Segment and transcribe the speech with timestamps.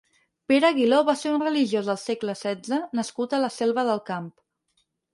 [0.51, 4.31] Pere Aguiló va ser un religiós del segle setze nascut a la Selva del Camp.